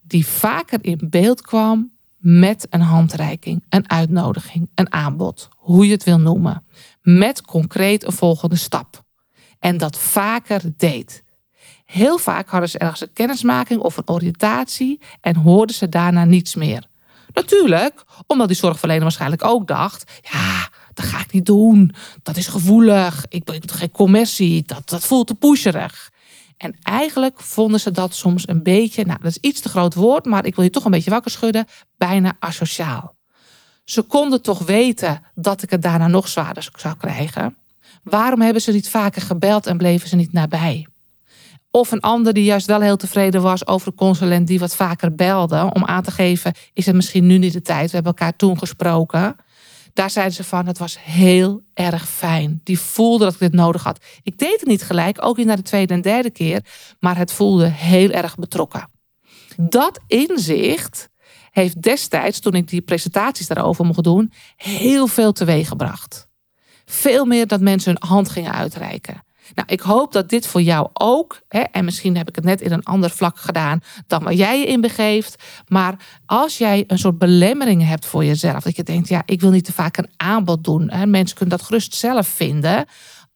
die 0.00 0.26
vaker 0.26 0.78
in 0.84 1.06
beeld 1.10 1.40
kwam 1.40 1.92
met 2.16 2.66
een 2.70 2.80
handreiking, 2.80 3.64
een 3.68 3.90
uitnodiging, 3.90 4.70
een 4.74 4.92
aanbod, 4.92 5.48
hoe 5.56 5.86
je 5.86 5.92
het 5.92 6.04
wil 6.04 6.18
noemen, 6.18 6.66
met 7.02 7.42
concreet 7.42 8.04
een 8.04 8.12
volgende 8.12 8.56
stap. 8.56 9.02
En 9.58 9.76
dat 9.76 9.98
vaker 9.98 10.62
deed. 10.76 11.22
Heel 11.84 12.18
vaak 12.18 12.48
hadden 12.48 12.68
ze 12.68 12.78
ergens 12.78 13.00
een 13.00 13.12
kennismaking 13.12 13.80
of 13.80 13.96
een 13.96 14.08
oriëntatie 14.08 15.00
en 15.20 15.36
hoorden 15.36 15.76
ze 15.76 15.88
daarna 15.88 16.24
niets 16.24 16.54
meer. 16.54 16.86
Natuurlijk, 17.32 18.04
omdat 18.26 18.48
die 18.48 18.56
zorgverlener 18.56 19.02
waarschijnlijk 19.02 19.44
ook 19.44 19.66
dacht: 19.66 20.20
ja, 20.32 20.63
dat 21.04 21.12
ga 21.12 21.20
ik 21.20 21.32
niet 21.32 21.46
doen. 21.46 21.94
Dat 22.22 22.36
is 22.36 22.46
gevoelig. 22.46 23.24
Ik 23.28 23.44
ben 23.44 23.70
geen 23.70 23.90
commercie. 23.90 24.62
Dat, 24.66 24.88
dat 24.88 25.04
voelt 25.04 25.26
te 25.26 25.34
pusherig. 25.34 26.12
En 26.56 26.76
eigenlijk 26.82 27.40
vonden 27.40 27.80
ze 27.80 27.90
dat 27.90 28.14
soms 28.14 28.48
een 28.48 28.62
beetje, 28.62 29.04
nou 29.04 29.18
dat 29.22 29.30
is 29.30 29.38
iets 29.40 29.60
te 29.60 29.68
groot 29.68 29.94
woord, 29.94 30.24
maar 30.24 30.46
ik 30.46 30.54
wil 30.54 30.64
je 30.64 30.70
toch 30.70 30.84
een 30.84 30.90
beetje 30.90 31.10
wakker 31.10 31.30
schudden, 31.30 31.66
bijna 31.96 32.36
asociaal. 32.38 33.14
Ze 33.84 34.02
konden 34.02 34.42
toch 34.42 34.58
weten 34.58 35.22
dat 35.34 35.62
ik 35.62 35.70
het 35.70 35.82
daarna 35.82 36.06
nog 36.06 36.28
zwaarder 36.28 36.68
zou 36.76 36.96
krijgen. 36.96 37.56
Waarom 38.02 38.40
hebben 38.40 38.62
ze 38.62 38.72
niet 38.72 38.88
vaker 38.88 39.22
gebeld 39.22 39.66
en 39.66 39.76
bleven 39.76 40.08
ze 40.08 40.16
niet 40.16 40.32
nabij? 40.32 40.86
Of 41.70 41.90
een 41.90 42.00
ander 42.00 42.32
die 42.32 42.44
juist 42.44 42.66
wel 42.66 42.80
heel 42.80 42.96
tevreden 42.96 43.42
was 43.42 43.66
over 43.66 43.90
de 43.90 43.96
consulent 43.96 44.46
die 44.46 44.58
wat 44.58 44.76
vaker 44.76 45.14
belde. 45.14 45.70
Om 45.72 45.84
aan 45.84 46.02
te 46.02 46.10
geven, 46.10 46.54
is 46.72 46.86
het 46.86 46.94
misschien 46.94 47.26
nu 47.26 47.38
niet 47.38 47.52
de 47.52 47.62
tijd. 47.62 47.86
We 47.86 47.94
hebben 47.94 48.12
elkaar 48.12 48.36
toen 48.36 48.58
gesproken. 48.58 49.36
Daar 49.94 50.10
zeiden 50.10 50.34
ze 50.34 50.44
van, 50.44 50.66
het 50.66 50.78
was 50.78 50.96
heel 51.00 51.62
erg 51.74 52.08
fijn. 52.08 52.60
Die 52.64 52.78
voelde 52.78 53.24
dat 53.24 53.32
ik 53.32 53.38
dit 53.38 53.52
nodig 53.52 53.82
had. 53.82 54.04
Ik 54.22 54.38
deed 54.38 54.60
het 54.60 54.68
niet 54.68 54.82
gelijk, 54.82 55.24
ook 55.24 55.36
niet 55.36 55.46
naar 55.46 55.56
de 55.56 55.62
tweede 55.62 55.94
en 55.94 56.00
derde 56.00 56.30
keer. 56.30 56.64
Maar 57.00 57.16
het 57.16 57.32
voelde 57.32 57.66
heel 57.66 58.10
erg 58.10 58.36
betrokken. 58.36 58.90
Dat 59.56 60.00
inzicht 60.06 61.08
heeft 61.50 61.82
destijds, 61.82 62.40
toen 62.40 62.54
ik 62.54 62.68
die 62.68 62.80
presentaties 62.80 63.46
daarover 63.46 63.84
mocht 63.84 64.04
doen, 64.04 64.32
heel 64.56 65.06
veel 65.06 65.32
teweeg 65.32 65.68
gebracht. 65.68 66.28
Veel 66.84 67.24
meer 67.24 67.46
dat 67.46 67.60
mensen 67.60 67.92
hun 67.92 68.08
hand 68.08 68.28
gingen 68.28 68.52
uitreiken. 68.52 69.23
Nou, 69.54 69.68
ik 69.68 69.80
hoop 69.80 70.12
dat 70.12 70.28
dit 70.28 70.46
voor 70.46 70.62
jou 70.62 70.88
ook, 70.92 71.40
hè, 71.48 71.60
en 71.60 71.84
misschien 71.84 72.16
heb 72.16 72.28
ik 72.28 72.34
het 72.34 72.44
net 72.44 72.60
in 72.60 72.72
een 72.72 72.84
ander 72.84 73.10
vlak 73.10 73.38
gedaan 73.38 73.80
dan 74.06 74.22
waar 74.22 74.34
jij 74.34 74.58
je 74.58 74.66
in 74.66 74.80
begeeft, 74.80 75.42
maar 75.68 75.94
als 76.26 76.58
jij 76.58 76.84
een 76.86 76.98
soort 76.98 77.18
belemmeringen 77.18 77.86
hebt 77.86 78.06
voor 78.06 78.24
jezelf, 78.24 78.62
dat 78.62 78.76
je 78.76 78.82
denkt, 78.82 79.08
ja, 79.08 79.22
ik 79.24 79.40
wil 79.40 79.50
niet 79.50 79.64
te 79.64 79.72
vaak 79.72 79.96
een 79.96 80.10
aanbod 80.16 80.64
doen, 80.64 80.90
hè, 80.90 81.06
mensen 81.06 81.36
kunnen 81.36 81.56
dat 81.56 81.66
gerust 81.66 81.94
zelf 81.94 82.26
vinden. 82.26 82.84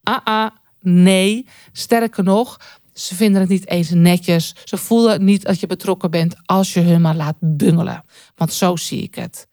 Ah, 0.03 0.17
ah, 0.23 0.49
nee, 0.81 1.47
sterker 1.71 2.23
nog, 2.23 2.57
ze 2.99 3.15
vinden 3.15 3.41
het 3.41 3.49
niet 3.49 3.67
eens 3.67 3.89
netjes. 3.89 4.55
Ze 4.63 4.77
voelen 4.77 5.23
niet 5.23 5.43
dat 5.43 5.59
je 5.59 5.67
betrokken 5.67 6.11
bent 6.11 6.35
als 6.45 6.73
je 6.73 6.79
hun 6.79 7.01
maar 7.01 7.15
laat 7.15 7.35
bungelen. 7.39 8.03
Want 8.35 8.53
zo 8.53 8.75
zie 8.75 9.03
ik 9.03 9.15
het. 9.15 9.47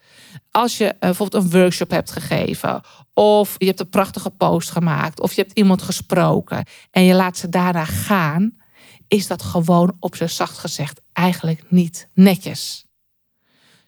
Als 0.50 0.78
je 0.78 0.84
uh, 0.84 0.94
bijvoorbeeld 0.98 1.44
een 1.44 1.50
workshop 1.50 1.90
hebt 1.90 2.10
gegeven 2.10 2.82
of 3.18 3.54
je 3.58 3.66
hebt 3.66 3.80
een 3.80 3.88
prachtige 3.88 4.30
post 4.30 4.70
gemaakt. 4.70 5.20
Of 5.20 5.32
je 5.32 5.42
hebt 5.42 5.58
iemand 5.58 5.82
gesproken. 5.82 6.64
En 6.90 7.02
je 7.02 7.14
laat 7.14 7.36
ze 7.36 7.48
daarna 7.48 7.84
gaan. 7.84 8.56
Is 9.08 9.26
dat 9.26 9.42
gewoon 9.42 9.96
op 10.00 10.16
zijn 10.16 10.30
zacht 10.30 10.58
gezegd 10.58 11.00
eigenlijk 11.12 11.62
niet 11.68 12.08
netjes. 12.14 12.86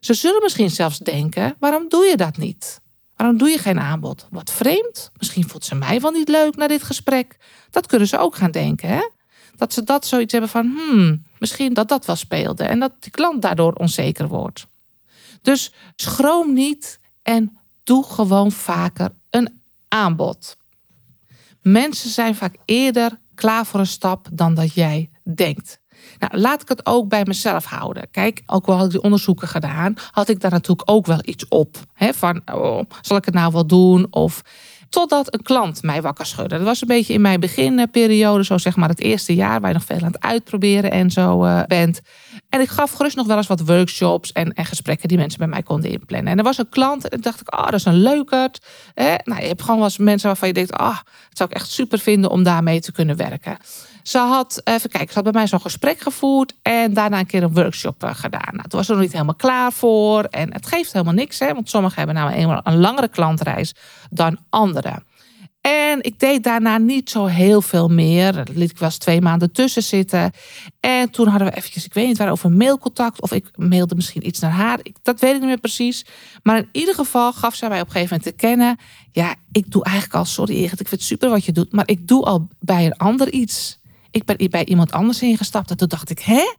Ze 0.00 0.14
zullen 0.14 0.42
misschien 0.42 0.70
zelfs 0.70 0.99
denken: 0.99 1.56
waarom 1.58 1.88
doe 1.88 2.04
je 2.04 2.16
dat 2.16 2.37
niet? 2.37 2.80
Waarom 3.16 3.38
doe 3.38 3.49
je 3.49 3.58
geen 3.58 3.80
aanbod? 3.80 4.26
Wat 4.30 4.50
vreemd. 4.50 5.11
Misschien 5.18 5.49
voelt 5.49 5.64
ze 5.64 5.75
mij 5.75 6.00
wel 6.00 6.11
niet 6.11 6.28
leuk 6.28 6.56
na 6.56 6.66
dit 6.66 6.82
gesprek. 6.82 7.37
Dat 7.70 7.87
kunnen 7.87 8.08
ze 8.08 8.18
ook 8.18 8.37
gaan 8.37 8.50
denken, 8.50 8.88
hè? 8.88 9.08
Dat 9.56 9.73
ze 9.73 9.85
dat 9.85 10.06
zoiets 10.06 10.32
hebben 10.32 10.50
van: 10.50 10.76
hmm, 10.76 11.25
misschien 11.38 11.75
dat 11.75 11.88
dat 11.88 12.06
wel 12.06 12.16
speelde. 12.16 12.64
En 12.64 12.78
dat 12.78 12.92
die 13.00 13.11
klant 13.11 13.42
daardoor 13.42 13.73
onzeker 13.73 14.28
wordt. 14.28 14.66
Dus 15.42 15.73
schroom 15.97 16.52
niet 16.52 17.00
en 17.23 17.58
doe 17.88 18.04
gewoon 18.04 18.52
vaker 18.52 19.11
aanbod. 19.88 20.57
Mensen 21.62 22.11
zijn 22.11 22.35
vaak 22.35 22.57
eerder 22.64 23.18
klaar 23.35 23.66
voor 23.66 23.80
een 23.80 23.87
stap 23.87 24.28
dan 24.33 24.54
dat 24.54 24.75
jij 24.75 25.11
denkt. 25.35 25.80
Nou, 26.18 26.38
laat 26.38 26.62
ik 26.62 26.68
het 26.68 26.87
ook 26.87 27.09
bij 27.09 27.25
mezelf 27.25 27.64
houden. 27.64 28.11
Kijk, 28.11 28.42
ook 28.47 28.66
al 28.66 28.75
had 28.75 28.85
ik 28.85 28.90
die 28.90 29.02
onderzoeken 29.02 29.49
gedaan, 29.49 29.95
had 30.11 30.28
ik 30.28 30.40
daar 30.40 30.50
natuurlijk 30.50 30.90
ook 30.90 31.07
wel 31.07 31.21
iets 31.23 31.49
op. 31.49 31.76
Hè, 31.92 32.14
van, 32.14 32.42
oh, 32.52 32.80
zal 33.00 33.16
ik 33.16 33.25
het 33.25 33.35
nou 33.35 33.52
wel 33.52 33.66
doen? 33.66 34.07
Of 34.11 34.42
Totdat 34.88 35.35
een 35.35 35.42
klant 35.42 35.83
mij 35.83 36.02
wakker 36.02 36.26
schudde. 36.26 36.57
Dat 36.57 36.64
was 36.64 36.80
een 36.80 36.88
beetje 36.88 37.12
in 37.12 37.21
mijn 37.21 37.40
beginperiode, 37.40 38.45
zo 38.45 38.59
zeg 38.59 38.76
maar 38.76 38.88
het 38.88 39.00
eerste 39.00 39.35
jaar, 39.35 39.61
waar 39.61 39.71
je 39.71 39.76
nog 39.76 39.85
veel 39.85 39.97
aan 39.97 40.12
het 40.12 40.21
uitproberen 40.21 40.90
en 40.90 41.11
zo 41.11 41.45
uh, 41.45 41.62
bent. 41.66 42.00
En 42.49 42.61
ik 42.61 42.69
gaf 42.69 42.93
gerust 42.93 43.17
nog 43.17 43.26
wel 43.26 43.37
eens 43.37 43.47
wat 43.47 43.61
workshops 43.61 44.33
en, 44.33 44.52
en 44.52 44.64
gesprekken 44.64 45.09
die 45.09 45.19
mensen 45.19 45.38
bij 45.38 45.49
mij 45.49 45.62
konden 45.62 45.90
inplannen. 45.90 46.33
En 46.33 46.38
er 46.38 46.45
was 46.45 46.59
een 46.59 46.69
klant 46.69 47.09
en 47.09 47.21
dacht 47.21 47.40
ik, 47.40 47.55
oh, 47.55 47.64
dat 47.64 47.75
is 47.75 47.85
een 47.85 48.02
leukert. 48.02 48.67
Eh, 48.95 49.14
nou, 49.25 49.40
je 49.40 49.47
hebt 49.47 49.61
gewoon 49.61 49.76
wel 49.76 49.85
eens 49.85 49.99
mensen 49.99 50.26
waarvan 50.26 50.49
je 50.49 50.55
denkt, 50.55 50.73
ah, 50.73 50.88
oh, 50.88 50.97
het 51.28 51.37
zou 51.37 51.50
ik 51.50 51.57
echt 51.57 51.71
super 51.71 51.99
vinden 51.99 52.31
om 52.31 52.43
daarmee 52.43 52.81
te 52.81 52.93
kunnen 52.93 53.17
werken. 53.17 53.59
Ze 54.02 54.19
had, 54.19 54.61
even 54.64 54.90
kijken, 54.90 55.09
ze 55.09 55.14
had 55.14 55.25
bij 55.25 55.33
mij 55.33 55.47
zo'n 55.47 55.61
gesprek 55.61 56.00
gevoerd 56.00 56.55
en 56.62 56.95
daarna 56.95 57.19
een 57.19 57.26
keer 57.26 57.43
een 57.43 57.55
workshop 57.55 58.05
eh, 58.05 58.14
gedaan. 58.14 58.55
Nou, 58.55 58.69
toen 58.69 58.78
was 58.78 58.88
er 58.88 58.95
nog 58.95 59.02
niet 59.02 59.12
helemaal 59.12 59.35
klaar 59.35 59.73
voor. 59.73 60.25
En 60.25 60.52
het 60.52 60.67
geeft 60.67 60.93
helemaal 60.93 61.14
niks, 61.14 61.38
hè, 61.38 61.55
want 61.55 61.71
sommigen 61.71 61.97
hebben 61.99 62.14
nou 62.14 62.33
eenmaal 62.33 62.61
een 62.62 62.78
langere 62.78 63.09
klantreis 63.09 63.75
dan 64.11 64.38
anderen. 64.49 65.08
En 65.61 66.03
ik 66.03 66.21
deed 66.21 66.43
daarna 66.43 66.79
niet 66.79 67.11
zo 67.11 67.27
heel 67.27 67.62
veel 67.62 67.88
meer. 67.88 68.33
Dat 68.33 68.49
liet 68.49 68.71
ik 68.71 68.79
wel 68.79 68.91
twee 68.91 69.21
maanden 69.21 69.53
tussen 69.53 69.83
zitten. 69.83 70.33
En 70.81 71.11
toen 71.11 71.27
hadden 71.27 71.49
we 71.49 71.57
eventjes, 71.57 71.85
ik 71.85 71.95
weet 71.95 72.07
niet 72.07 72.19
waar, 72.19 72.31
over 72.31 72.50
mailcontact. 72.50 73.21
Of 73.21 73.33
ik 73.33 73.50
mailde 73.55 73.95
misschien 73.95 74.27
iets 74.27 74.38
naar 74.38 74.50
haar. 74.50 74.81
Dat 75.03 75.21
weet 75.21 75.33
ik 75.33 75.38
niet 75.38 75.49
meer 75.49 75.59
precies. 75.59 76.07
Maar 76.43 76.59
in 76.59 76.69
ieder 76.73 76.95
geval 76.95 77.33
gaf 77.33 77.55
zij 77.55 77.69
mij 77.69 77.81
op 77.81 77.87
een 77.87 77.93
gegeven 77.93 78.17
moment 78.17 78.38
te 78.38 78.47
kennen. 78.47 78.77
Ja, 79.12 79.35
ik 79.53 79.71
doe 79.71 79.85
eigenlijk 79.85 80.17
al, 80.17 80.25
sorry 80.25 80.62
ik 80.62 80.69
vind 80.69 80.91
het 80.91 81.03
super 81.03 81.29
wat 81.31 81.45
je 81.45 81.53
doet. 81.53 81.73
Maar 81.73 81.88
ik 81.88 82.09
doe 82.09 82.25
al 82.25 82.49
bij 82.61 82.87
een 82.87 82.97
ander 82.97 83.33
iets. 83.33 83.79
Ik 84.11 84.25
ben 84.25 84.50
bij 84.50 84.65
iemand 84.65 84.93
anders 84.93 85.23
ingestapt. 85.23 85.71
En 85.71 85.77
toen 85.77 85.88
dacht 85.88 86.11
ik, 86.11 86.19
hè? 86.19 86.55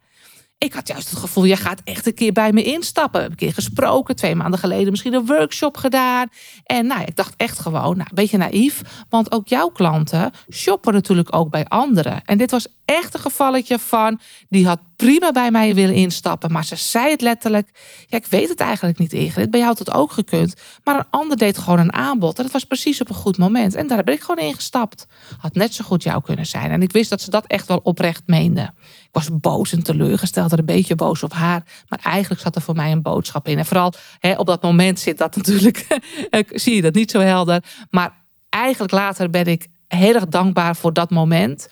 Ik 0.60 0.74
had 0.74 0.88
juist 0.88 1.10
het 1.10 1.20
gevoel, 1.20 1.44
je 1.44 1.56
gaat 1.56 1.82
echt 1.84 2.06
een 2.08 2.14
keer 2.14 2.32
bij 2.32 2.52
me 2.52 2.64
instappen. 2.64 3.24
Een 3.26 3.36
keer 3.36 3.54
gesproken, 3.54 4.16
twee 4.16 4.36
maanden 4.36 4.60
geleden 4.60 4.90
misschien 4.90 5.14
een 5.14 5.26
workshop 5.26 5.78
gedaan. 5.78 6.28
En 6.64 6.88
nou, 6.88 7.02
ik 7.02 7.16
dacht 7.16 7.34
echt 7.38 7.60
gewoon, 7.60 7.98
nou, 7.98 8.08
een 8.10 8.16
beetje 8.16 8.38
naïef. 8.38 8.82
Want 9.10 9.32
ook 9.32 9.48
jouw 9.48 9.68
klanten 9.68 10.32
shoppen 10.52 10.94
natuurlijk 10.94 11.36
ook 11.36 11.50
bij 11.50 11.66
anderen. 11.66 12.26
En 12.26 12.38
dit 12.38 12.52
was 12.52 12.68
echt 12.90 13.14
een 13.14 13.20
gevalletje 13.20 13.80
van, 13.80 14.20
die 14.48 14.68
had 14.68 14.80
prima 14.96 15.32
bij 15.32 15.52
mij 15.52 15.76
willen 15.76 15.96
instappen. 15.96 16.52
Maar 16.52 16.66
ze 16.66 16.76
zei 16.76 17.10
het 17.10 17.22
letterlijk, 17.22 17.70
ja, 18.08 18.18
ik 18.18 18.26
weet 18.26 18.50
het 18.50 18.60
eigenlijk 18.60 18.98
niet 18.98 19.14
Ingrid. 19.14 19.50
Bij 19.52 19.60
jou 19.60 19.72
had 19.72 19.80
het 19.80 19.94
ook 19.94 20.12
gekund. 20.12 20.56
Maar 20.84 20.96
een 20.96 21.06
ander 21.10 21.38
deed 21.38 21.58
gewoon 21.58 21.80
een 21.80 21.94
aanbod. 21.94 22.38
En 22.38 22.44
dat 22.44 22.52
was 22.52 22.64
precies 22.64 23.02
op 23.02 23.10
een 23.10 23.16
goed 23.16 23.38
moment. 23.38 23.76
En 23.76 23.88
daar 23.88 24.04
ben 24.04 24.14
ik 24.14 24.22
gewoon 24.22 24.46
ingestapt. 24.46 25.08
Had 25.38 25.54
net 25.54 25.74
zo 25.74 25.86
goed 25.86 26.04
jou 26.04 26.22
kunnen 26.22 26.46
zijn. 26.46 26.72
En 26.72 26.82
ik 26.82 26.92
wist 26.92 27.10
dat 27.10 27.22
ze 27.22 27.30
dat 27.30 27.46
echt 27.46 27.68
wel 27.68 27.80
oprecht 27.84 28.24
meende. 28.26 28.62
Ik 28.82 29.10
was 29.12 29.30
boos 29.32 29.72
en 29.72 29.84
teleurgesteld 29.84 30.52
er 30.52 30.60
een 30.60 30.66
beetje 30.66 30.96
boos 30.96 31.24
op 31.24 31.34
haar. 31.34 31.64
Maar 31.88 32.00
eigenlijk 32.04 32.42
zat 32.42 32.56
er 32.56 32.62
voor 32.62 32.76
mij 32.76 32.92
een 32.92 33.02
boodschap 33.02 33.48
in. 33.48 33.58
En 33.58 33.66
vooral 33.66 33.94
hè, 34.20 34.34
op 34.34 34.46
dat 34.46 34.62
moment 34.62 35.00
zit 35.00 35.18
dat 35.18 35.36
natuurlijk, 35.36 35.88
zie 36.50 36.76
je 36.76 36.82
dat 36.82 36.94
niet 36.94 37.12
zo 37.12 37.20
helder. 37.20 37.64
Maar 37.90 38.14
eigenlijk 38.50 38.94
later 38.94 39.30
ben 39.30 39.46
ik 39.46 39.68
heel 39.88 40.14
erg 40.14 40.28
dankbaar 40.28 40.76
voor 40.76 40.94
dat 40.94 41.10
moment. 41.10 41.70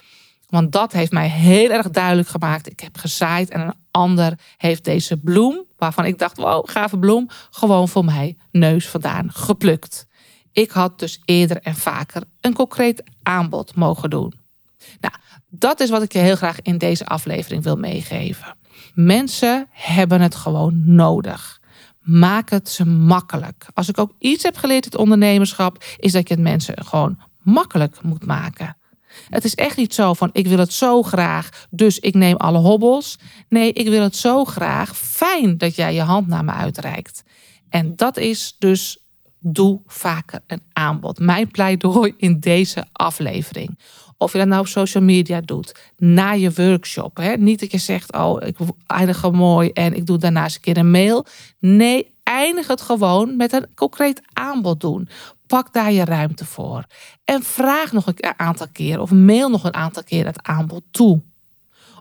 Want 0.48 0.72
dat 0.72 0.92
heeft 0.92 1.12
mij 1.12 1.30
heel 1.30 1.70
erg 1.70 1.89
duidelijk 1.89 2.27
gemaakt. 2.27 2.72
Ik 2.72 2.80
heb 2.80 2.98
gezaaid 2.98 3.50
en 3.50 3.62
een 3.62 3.74
ander 3.92 4.39
heeft 4.58 4.84
deze 4.84 5.18
bloem, 5.18 5.66
waarvan 5.77 6.06
ik 6.06 6.18
dacht, 6.18 6.38
wow, 6.38 6.70
gave 6.70 6.98
bloem, 6.98 7.30
gewoon 7.50 7.88
voor 7.88 8.06
mij 8.06 8.38
neus 8.51 8.88
vandaan 8.88 9.32
geplukt. 9.32 10.06
Ik 10.51 10.72
had 10.72 11.00
dus 11.00 11.22
eerder 11.25 11.62
en 11.62 11.75
vaker 11.75 12.24
een 12.42 12.54
concreet 12.54 13.04
aanbod 13.24 13.75
mogen 13.75 14.10
doen. 14.10 14.34
Nou, 15.00 15.13
dat 15.50 15.80
is 15.80 15.89
wat 15.89 16.01
ik 16.01 16.13
je 16.13 16.20
heel 16.20 16.36
graag 16.36 16.62
in 16.62 16.77
deze 16.77 17.06
aflevering 17.06 17.63
wil 17.63 17.75
meegeven. 17.75 18.56
Mensen 18.94 19.68
hebben 19.72 20.22
het 20.22 20.36
gewoon 20.36 20.82
nodig. 20.86 21.62
Maak 22.00 22.50
het 22.50 22.70
ze 22.70 22.86
makkelijk. 22.86 23.66
Als 23.74 23.89
ik 23.89 23.98
ook 23.98 24.13
iets 24.20 24.44
heb 24.44 24.58
geleerd 24.58 24.86
het 24.86 24.96
ondernemerschap, 24.96 25.84
is 25.98 26.12
dat 26.12 26.27
je 26.27 26.34
het 26.34 26.44
mensen 26.44 26.86
gewoon 26.86 27.20
makkelijk 27.42 28.04
moet 28.04 28.25
maken. 28.25 28.77
Het 29.30 29.44
is 29.44 29.56
echt 29.56 29.78
niet 29.78 29.94
zo 29.94 30.14
van 30.14 30.30
ik 30.34 30.48
wil 30.48 30.58
het 30.58 30.74
zo 30.74 31.04
graag, 31.04 31.68
dus 31.70 32.00
ik 32.00 32.14
neem 32.14 32.36
alle 32.36 32.58
hobbels. 32.58 33.18
Nee, 33.50 33.74
ik 33.74 33.90
wil 33.90 34.02
het 34.02 34.16
zo 34.16 34.46
graag. 34.46 34.98
Fijn 34.98 35.58
dat 35.58 35.76
jij 35.76 35.94
je 35.94 36.02
hand 36.02 36.28
naar 36.28 36.44
me 36.44 36.52
uitreikt. 36.52 37.24
En 37.70 37.96
dat 37.96 38.18
is 38.18 38.56
dus 38.60 38.98
doe 39.40 39.82
vaker 39.86 40.40
een 40.48 40.62
aanbod. 40.74 41.20
Mijn 41.20 41.52
pleidooi 41.52 42.14
in 42.18 42.40
deze 42.40 42.86
aflevering. 42.92 43.80
Of 44.18 44.32
je 44.32 44.38
dat 44.38 44.48
nou 44.48 44.60
op 44.60 44.68
social 44.68 45.04
media 45.04 45.42
doet, 45.42 45.76
na 45.98 46.32
je 46.32 46.54
workshop. 46.54 47.18
Hè? 47.18 47.34
Niet 47.34 47.60
dat 47.60 47.72
je 47.72 47.78
zegt, 47.78 48.14
oh, 48.14 48.42
ik 48.46 48.58
eindig 48.88 49.32
mooi 49.32 49.70
en 49.70 49.94
ik 49.94 50.06
doe 50.06 50.18
daarnaast 50.18 50.56
een 50.56 50.62
keer 50.62 50.78
een 50.78 50.92
mail. 50.92 51.26
Nee, 51.60 52.14
eindig 52.24 52.68
het 52.68 52.82
gewoon 52.82 53.36
met 53.36 53.54
een 53.54 53.66
concreet 53.76 54.22
aanbod 54.34 54.82
doen. 54.82 55.10
Pak 55.48 55.74
daar 55.74 55.92
je 55.92 56.06
ruimte 56.06 56.46
voor. 56.46 56.86
En 57.24 57.44
vraag 57.44 57.92
nog 57.92 58.08
een 58.08 58.39
aantal 58.39 58.68
keer 58.72 59.00
of 59.00 59.12
mail 59.12 59.50
nog 59.50 59.63
een 59.63 59.74
aantal 59.74 60.04
keer 60.04 60.25
het 60.25 60.44
aanbod 60.44 60.84
toe. 60.92 61.24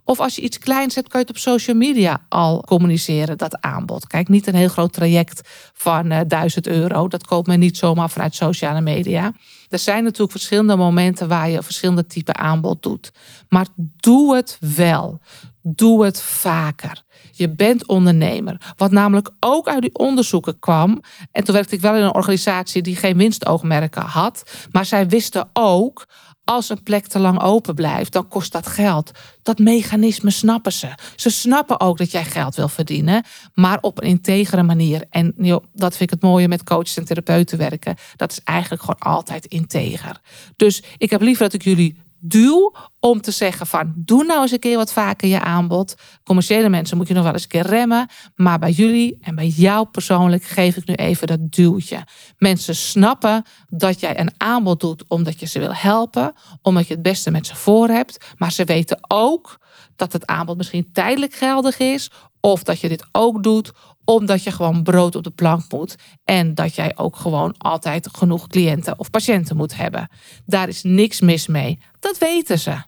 Of 0.08 0.20
als 0.20 0.34
je 0.34 0.42
iets 0.42 0.58
kleins 0.58 0.94
hebt, 0.94 1.08
kan 1.08 1.20
je 1.20 1.26
het 1.26 1.36
op 1.36 1.42
social 1.42 1.76
media 1.76 2.20
al 2.28 2.60
communiceren, 2.60 3.38
dat 3.38 3.60
aanbod. 3.60 4.06
Kijk, 4.06 4.28
niet 4.28 4.46
een 4.46 4.54
heel 4.54 4.68
groot 4.68 4.92
traject 4.92 5.40
van 5.74 6.06
uh, 6.06 6.20
eh, 6.20 6.28
1000 6.28 6.66
euro. 6.66 7.08
Dat 7.08 7.26
koopt 7.26 7.46
men 7.46 7.58
niet 7.58 7.76
zomaar 7.76 8.10
vanuit 8.10 8.34
sociale 8.34 8.80
media. 8.80 9.32
Er 9.68 9.78
zijn 9.78 10.02
natuurlijk 10.04 10.30
verschillende 10.30 10.76
momenten 10.76 11.28
waar 11.28 11.48
je 11.48 11.62
verschillende 11.62 12.06
type 12.06 12.32
aanbod 12.32 12.82
doet. 12.82 13.12
Maar 13.48 13.66
doe 13.76 14.34
het 14.34 14.58
wel. 14.76 15.20
Doe 15.62 16.04
het 16.04 16.22
vaker. 16.22 17.02
Je 17.32 17.50
bent 17.50 17.86
ondernemer. 17.86 18.74
Wat 18.76 18.90
namelijk 18.90 19.30
ook 19.40 19.68
uit 19.68 19.82
die 19.82 19.94
onderzoeken 19.94 20.58
kwam. 20.58 21.02
En 21.32 21.44
toen 21.44 21.54
werkte 21.54 21.74
ik 21.74 21.80
wel 21.80 21.94
in 21.94 22.02
een 22.02 22.14
organisatie 22.14 22.82
die 22.82 22.96
geen 22.96 23.16
winstoogmerken 23.16 24.02
had. 24.02 24.66
Maar 24.70 24.84
zij 24.84 25.08
wisten 25.08 25.48
ook 25.52 26.06
als 26.46 26.68
een 26.68 26.82
plek 26.82 27.06
te 27.06 27.18
lang 27.18 27.40
open 27.42 27.74
blijft, 27.74 28.12
dan 28.12 28.28
kost 28.28 28.52
dat 28.52 28.66
geld. 28.66 29.10
Dat 29.42 29.58
mechanisme 29.58 30.30
snappen 30.30 30.72
ze. 30.72 30.88
Ze 31.16 31.30
snappen 31.30 31.80
ook 31.80 31.98
dat 31.98 32.10
jij 32.10 32.24
geld 32.24 32.54
wil 32.54 32.68
verdienen, 32.68 33.24
maar 33.54 33.78
op 33.80 34.02
een 34.02 34.08
integere 34.08 34.62
manier. 34.62 35.04
En 35.10 35.34
joh, 35.36 35.64
dat 35.72 35.96
vind 35.96 36.10
ik 36.12 36.20
het 36.20 36.30
mooie 36.30 36.48
met 36.48 36.64
coaches 36.64 36.96
en 36.96 37.04
therapeuten 37.04 37.58
werken. 37.58 37.96
Dat 38.16 38.30
is 38.32 38.40
eigenlijk 38.44 38.82
gewoon 38.82 39.14
altijd 39.14 39.46
integer. 39.46 40.20
Dus 40.56 40.82
ik 40.98 41.10
heb 41.10 41.20
liever 41.20 41.42
dat 41.42 41.52
ik 41.52 41.62
jullie 41.62 42.04
duw 42.28 42.74
om 43.00 43.20
te 43.20 43.30
zeggen 43.30 43.66
van 43.66 43.92
doe 43.96 44.24
nou 44.24 44.42
eens 44.42 44.50
een 44.50 44.58
keer 44.58 44.76
wat 44.76 44.92
vaker 44.92 45.28
je 45.28 45.40
aanbod. 45.40 45.94
Commerciële 46.24 46.68
mensen 46.68 46.96
moet 46.96 47.08
je 47.08 47.14
nog 47.14 47.22
wel 47.22 47.32
eens 47.32 47.42
een 47.42 47.48
keer 47.48 47.66
remmen. 47.66 48.08
Maar 48.34 48.58
bij 48.58 48.70
jullie 48.70 49.18
en 49.20 49.34
bij 49.34 49.46
jou 49.46 49.86
persoonlijk 49.86 50.44
geef 50.44 50.76
ik 50.76 50.86
nu 50.86 50.94
even 50.94 51.26
dat 51.26 51.52
duwtje. 51.52 52.04
Mensen 52.38 52.74
snappen 52.74 53.44
dat 53.68 54.00
jij 54.00 54.20
een 54.20 54.32
aanbod 54.36 54.80
doet 54.80 55.04
omdat 55.08 55.40
je 55.40 55.46
ze 55.46 55.58
wil 55.58 55.74
helpen. 55.74 56.34
Omdat 56.62 56.86
je 56.86 56.94
het 56.94 57.02
beste 57.02 57.30
met 57.30 57.46
ze 57.46 57.56
voor 57.56 57.88
hebt. 57.88 58.34
Maar 58.36 58.52
ze 58.52 58.64
weten 58.64 58.98
ook 59.08 59.58
dat 59.96 60.12
het 60.12 60.26
aanbod 60.26 60.56
misschien 60.56 60.92
tijdelijk 60.92 61.34
geldig 61.34 61.78
is. 61.78 62.10
Of 62.46 62.62
dat 62.62 62.80
je 62.80 62.88
dit 62.88 63.06
ook 63.12 63.42
doet 63.42 63.72
omdat 64.04 64.42
je 64.42 64.50
gewoon 64.50 64.82
brood 64.82 65.14
op 65.14 65.24
de 65.24 65.30
plank 65.30 65.72
moet. 65.72 65.96
En 66.24 66.54
dat 66.54 66.74
jij 66.74 66.96
ook 66.96 67.16
gewoon 67.16 67.54
altijd 67.58 68.08
genoeg 68.12 68.46
cliënten 68.46 68.98
of 68.98 69.10
patiënten 69.10 69.56
moet 69.56 69.76
hebben. 69.76 70.08
Daar 70.44 70.68
is 70.68 70.82
niks 70.82 71.20
mis 71.20 71.46
mee. 71.46 71.78
Dat 72.00 72.18
weten 72.18 72.58
ze. 72.58 72.82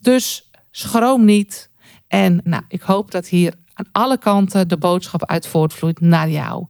Dus 0.00 0.50
schroom 0.70 1.24
niet. 1.24 1.70
En 2.08 2.40
nou, 2.44 2.62
ik 2.68 2.82
hoop 2.82 3.10
dat 3.10 3.28
hier 3.28 3.54
aan 3.74 3.88
alle 3.92 4.18
kanten 4.18 4.68
de 4.68 4.78
boodschap 4.78 5.24
uit 5.24 5.46
voortvloeit 5.46 6.00
naar 6.00 6.30
jou. 6.30 6.66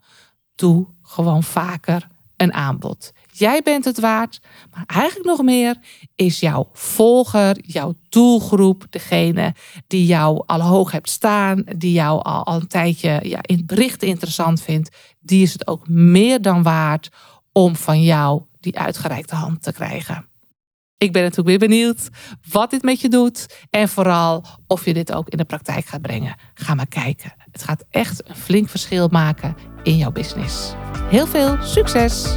Doe 0.54 0.86
gewoon 1.02 1.42
vaker 1.42 2.08
een 2.36 2.52
aanbod. 2.52 3.12
Jij 3.36 3.62
bent 3.62 3.84
het 3.84 4.00
waard, 4.00 4.40
maar 4.70 4.84
eigenlijk 4.86 5.28
nog 5.28 5.42
meer 5.42 5.76
is 6.14 6.40
jouw 6.40 6.68
volger, 6.72 7.56
jouw 7.60 7.94
doelgroep, 8.08 8.86
degene 8.90 9.54
die 9.86 10.06
jou 10.06 10.42
al 10.46 10.60
hoog 10.60 10.90
hebt 10.90 11.08
staan, 11.08 11.64
die 11.76 11.92
jou 11.92 12.22
al, 12.22 12.54
een 12.54 12.66
tijdje 12.66 13.20
ja, 13.22 13.38
in 13.42 13.56
het 13.56 13.66
bericht 13.66 14.02
interessant 14.02 14.62
vindt, 14.62 14.96
die 15.20 15.42
is 15.42 15.52
het 15.52 15.66
ook 15.66 15.88
meer 15.88 16.42
dan 16.42 16.62
waard 16.62 17.10
om 17.52 17.76
van 17.76 18.02
jou 18.02 18.42
die 18.60 18.78
uitgereikte 18.78 19.34
hand 19.34 19.62
te 19.62 19.72
krijgen. 19.72 20.28
Ik 20.98 21.12
ben 21.12 21.22
natuurlijk 21.22 21.48
weer 21.48 21.68
benieuwd 21.68 22.08
wat 22.50 22.70
dit 22.70 22.82
met 22.82 23.00
je 23.00 23.08
doet 23.08 23.64
en 23.70 23.88
vooral 23.88 24.44
of 24.66 24.84
je 24.84 24.94
dit 24.94 25.12
ook 25.12 25.28
in 25.28 25.38
de 25.38 25.44
praktijk 25.44 25.86
gaat 25.86 26.02
brengen. 26.02 26.34
Ga 26.54 26.74
maar 26.74 26.88
kijken. 26.88 27.32
Het 27.50 27.62
gaat 27.62 27.84
echt 27.90 28.28
een 28.28 28.36
flink 28.36 28.68
verschil 28.68 29.08
maken 29.08 29.54
in 29.82 29.96
jouw 29.96 30.12
business. 30.12 30.72
Heel 31.10 31.26
veel 31.26 31.56
succes! 31.62 32.36